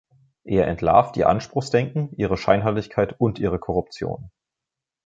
[0.45, 4.31] Er entlarvt ihr Anspruchsdenken, ihre Scheinheiligkeit und ihre Korruption.